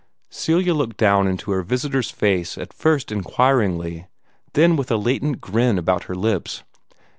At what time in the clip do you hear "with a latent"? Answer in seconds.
4.75-5.39